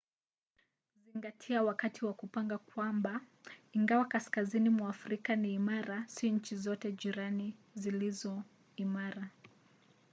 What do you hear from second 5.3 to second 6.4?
ni imara si